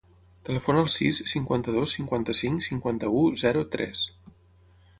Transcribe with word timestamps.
Telefona 0.47 0.79
al 0.83 0.87
sis, 0.93 1.19
cinquanta-dos, 1.33 1.93
cinquanta-cinc, 1.99 2.65
cinquanta-u, 2.71 3.21
zero, 3.43 3.65
tres. 3.77 4.05